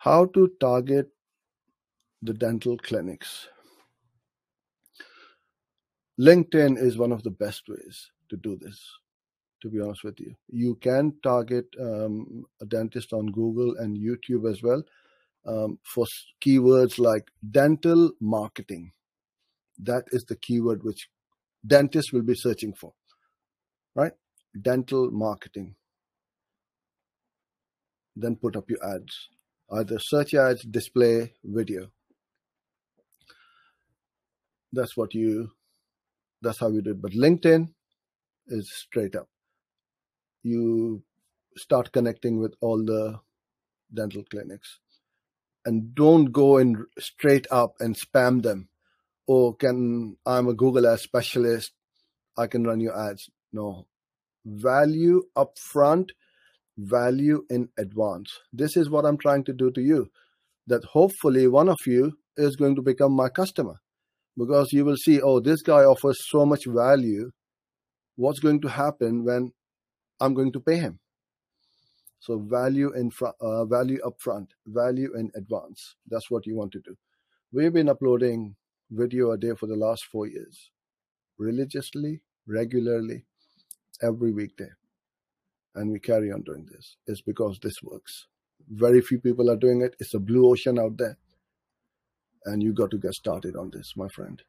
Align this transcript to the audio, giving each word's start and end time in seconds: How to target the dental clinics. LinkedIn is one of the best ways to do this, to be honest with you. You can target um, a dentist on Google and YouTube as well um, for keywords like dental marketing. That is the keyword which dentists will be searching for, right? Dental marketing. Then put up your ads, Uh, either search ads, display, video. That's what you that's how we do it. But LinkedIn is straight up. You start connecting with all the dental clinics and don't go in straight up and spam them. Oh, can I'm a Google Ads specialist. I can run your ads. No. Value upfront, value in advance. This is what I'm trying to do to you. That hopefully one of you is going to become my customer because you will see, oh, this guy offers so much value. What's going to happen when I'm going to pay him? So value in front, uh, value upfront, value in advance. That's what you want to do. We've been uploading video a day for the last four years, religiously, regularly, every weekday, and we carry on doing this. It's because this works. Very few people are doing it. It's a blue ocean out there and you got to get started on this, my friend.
How 0.00 0.24
to 0.32 0.50
target 0.60 1.10
the 2.22 2.32
dental 2.32 2.78
clinics. 2.78 3.48
LinkedIn 6.18 6.78
is 6.78 6.96
one 6.96 7.12
of 7.12 7.22
the 7.22 7.30
best 7.30 7.64
ways 7.68 8.10
to 8.30 8.38
do 8.38 8.56
this, 8.56 8.80
to 9.60 9.68
be 9.68 9.78
honest 9.78 10.02
with 10.02 10.18
you. 10.18 10.34
You 10.48 10.76
can 10.76 11.12
target 11.22 11.66
um, 11.78 12.46
a 12.62 12.64
dentist 12.64 13.12
on 13.12 13.26
Google 13.26 13.76
and 13.76 13.94
YouTube 13.94 14.50
as 14.50 14.62
well 14.62 14.82
um, 15.44 15.78
for 15.82 16.06
keywords 16.42 16.98
like 16.98 17.30
dental 17.50 18.10
marketing. 18.22 18.92
That 19.78 20.04
is 20.12 20.24
the 20.24 20.36
keyword 20.36 20.82
which 20.82 21.10
dentists 21.66 22.10
will 22.10 22.22
be 22.22 22.34
searching 22.34 22.72
for, 22.72 22.94
right? 23.94 24.12
Dental 24.62 25.10
marketing. 25.10 25.74
Then 28.16 28.36
put 28.36 28.56
up 28.56 28.70
your 28.70 28.82
ads, 28.82 29.28
Uh, 29.70 29.80
either 29.80 29.98
search 29.98 30.34
ads, 30.34 30.62
display, 30.62 31.32
video. 31.44 31.90
That's 34.72 34.96
what 34.96 35.14
you 35.14 35.50
that's 36.42 36.58
how 36.58 36.68
we 36.68 36.80
do 36.80 36.90
it. 36.92 37.02
But 37.02 37.12
LinkedIn 37.12 37.68
is 38.46 38.72
straight 38.72 39.14
up. 39.14 39.28
You 40.42 41.02
start 41.56 41.92
connecting 41.92 42.40
with 42.40 42.54
all 42.60 42.84
the 42.84 43.20
dental 43.92 44.22
clinics 44.30 44.78
and 45.64 45.94
don't 45.94 46.26
go 46.26 46.56
in 46.56 46.86
straight 46.98 47.46
up 47.50 47.74
and 47.80 47.96
spam 47.96 48.42
them. 48.42 48.68
Oh, 49.28 49.52
can 49.52 50.16
I'm 50.24 50.48
a 50.48 50.54
Google 50.54 50.86
Ads 50.86 51.02
specialist. 51.02 51.72
I 52.36 52.46
can 52.46 52.64
run 52.64 52.80
your 52.80 52.98
ads. 52.98 53.28
No. 53.52 53.86
Value 54.46 55.24
upfront, 55.36 56.10
value 56.80 57.44
in 57.50 57.68
advance. 57.78 58.30
This 58.52 58.76
is 58.76 58.88
what 58.88 59.04
I'm 59.04 59.18
trying 59.18 59.44
to 59.44 59.52
do 59.52 59.70
to 59.72 59.80
you. 59.80 60.10
That 60.66 60.84
hopefully 60.84 61.48
one 61.48 61.68
of 61.68 61.78
you 61.86 62.12
is 62.36 62.56
going 62.56 62.76
to 62.76 62.82
become 62.82 63.12
my 63.12 63.28
customer 63.28 63.74
because 64.36 64.72
you 64.72 64.84
will 64.84 64.96
see, 64.96 65.20
oh, 65.20 65.40
this 65.40 65.62
guy 65.62 65.82
offers 65.84 66.18
so 66.28 66.46
much 66.46 66.64
value. 66.66 67.30
What's 68.16 68.40
going 68.40 68.60
to 68.62 68.68
happen 68.68 69.24
when 69.24 69.52
I'm 70.20 70.34
going 70.34 70.52
to 70.52 70.60
pay 70.60 70.76
him? 70.76 70.98
So 72.20 72.38
value 72.38 72.92
in 72.92 73.10
front, 73.10 73.34
uh, 73.40 73.64
value 73.64 73.98
upfront, 74.04 74.48
value 74.66 75.14
in 75.16 75.30
advance. 75.34 75.96
That's 76.06 76.30
what 76.30 76.46
you 76.46 76.54
want 76.54 76.72
to 76.72 76.80
do. 76.80 76.96
We've 77.52 77.72
been 77.72 77.88
uploading 77.88 78.56
video 78.90 79.32
a 79.32 79.38
day 79.38 79.52
for 79.58 79.66
the 79.66 79.76
last 79.76 80.04
four 80.12 80.26
years, 80.26 80.70
religiously, 81.38 82.20
regularly, 82.46 83.24
every 84.02 84.32
weekday, 84.32 84.68
and 85.74 85.90
we 85.90 85.98
carry 85.98 86.32
on 86.32 86.42
doing 86.42 86.66
this. 86.70 86.96
It's 87.06 87.20
because 87.20 87.58
this 87.58 87.82
works. 87.82 88.26
Very 88.68 89.00
few 89.00 89.18
people 89.18 89.50
are 89.50 89.56
doing 89.56 89.82
it. 89.82 89.96
It's 89.98 90.14
a 90.14 90.18
blue 90.18 90.48
ocean 90.50 90.78
out 90.78 90.96
there 90.96 91.16
and 92.44 92.62
you 92.62 92.72
got 92.72 92.90
to 92.90 92.98
get 92.98 93.14
started 93.14 93.56
on 93.56 93.70
this, 93.70 93.94
my 93.96 94.08
friend. 94.08 94.42